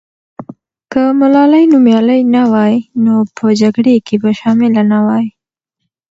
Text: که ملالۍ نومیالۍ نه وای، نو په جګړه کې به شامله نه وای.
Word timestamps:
که 0.91 1.01
ملالۍ 1.19 1.63
نومیالۍ 1.71 2.21
نه 2.33 2.43
وای، 2.51 2.75
نو 3.03 3.15
په 3.37 3.45
جګړه 3.61 3.93
کې 4.07 4.15
به 4.21 4.31
شامله 4.39 4.81
نه 4.91 4.99
وای. 5.05 5.25